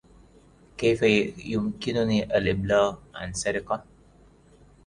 [0.77, 1.01] كيف
[1.45, 3.85] يمكنني الإبلاغ عن سرقة؟